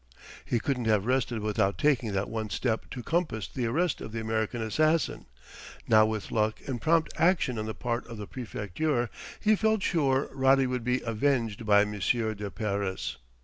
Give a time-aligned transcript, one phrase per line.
[0.43, 4.19] He couldn't have rested without taking that one step to compass the arrest of the
[4.19, 5.27] American assassin;
[5.87, 9.09] now with luck and prompt action on the part of the Préfecture,
[9.39, 13.17] he felt sure Roddy would be avenged by Monsieur de Paris....